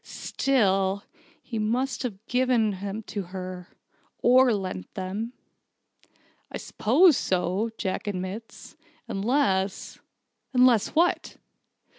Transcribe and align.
Still, 0.03 1.03
he 1.43 1.59
must 1.59 2.01
have 2.01 2.25
given 2.25 2.71
them 2.71 3.03
to 3.03 3.21
her 3.21 3.67
or 4.23 4.51
lent 4.51 4.91
them." 4.95 5.33
"I 6.51 6.57
suppose 6.57 7.15
so," 7.15 7.69
Jack 7.77 8.07
admitted, 8.07 8.51
"unless" 9.07 9.99
"Unless 10.55 10.95
what?" 10.95 11.37